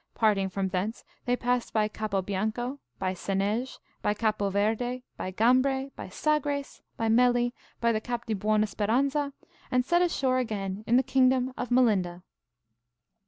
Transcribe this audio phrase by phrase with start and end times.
[0.15, 6.81] Parting from thence, they passed by Capobianco, by Senege, by Capoverde, by Gambre, by Sagres,
[6.97, 9.31] by Melli, by the Cap di Buona Speranza,
[9.69, 12.23] and set ashore again in the kingdom of Melinda.